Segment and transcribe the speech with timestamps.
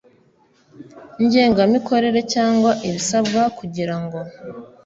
[1.23, 4.19] ngengamikorere cyangwa ibisabwa kugira ngo